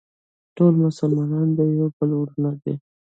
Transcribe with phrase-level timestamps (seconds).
[0.55, 2.75] ټول مسلمانان د یو بل وروڼه دي.